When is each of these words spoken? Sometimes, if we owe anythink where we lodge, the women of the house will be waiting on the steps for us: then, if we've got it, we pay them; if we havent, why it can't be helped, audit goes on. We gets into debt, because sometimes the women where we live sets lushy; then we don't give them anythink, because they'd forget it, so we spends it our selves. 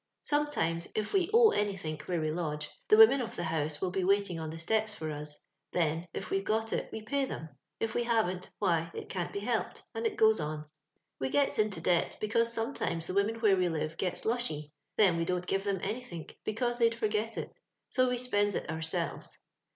Sometimes, 0.23 0.87
if 0.95 1.13
we 1.13 1.29
owe 1.31 1.51
anythink 1.51 2.01
where 2.07 2.19
we 2.19 2.31
lodge, 2.31 2.67
the 2.87 2.97
women 2.97 3.21
of 3.21 3.35
the 3.35 3.43
house 3.43 3.79
will 3.79 3.91
be 3.91 4.03
waiting 4.03 4.39
on 4.39 4.49
the 4.49 4.57
steps 4.57 4.95
for 4.95 5.11
us: 5.11 5.37
then, 5.73 6.07
if 6.11 6.31
we've 6.31 6.43
got 6.43 6.73
it, 6.73 6.91
we 6.91 7.03
pay 7.03 7.23
them; 7.25 7.49
if 7.79 7.93
we 7.93 8.03
havent, 8.03 8.49
why 8.57 8.89
it 8.95 9.09
can't 9.09 9.31
be 9.31 9.41
helped, 9.41 9.83
audit 9.93 10.17
goes 10.17 10.39
on. 10.39 10.65
We 11.19 11.29
gets 11.29 11.59
into 11.59 11.81
debt, 11.81 12.17
because 12.19 12.51
sometimes 12.51 13.05
the 13.05 13.13
women 13.13 13.35
where 13.41 13.55
we 13.55 13.69
live 13.69 13.95
sets 13.99 14.25
lushy; 14.25 14.73
then 14.97 15.17
we 15.17 15.23
don't 15.23 15.45
give 15.45 15.63
them 15.65 15.79
anythink, 15.83 16.35
because 16.45 16.79
they'd 16.79 16.95
forget 16.95 17.37
it, 17.37 17.53
so 17.91 18.09
we 18.09 18.17
spends 18.17 18.55
it 18.55 18.71
our 18.71 18.81
selves. 18.81 19.37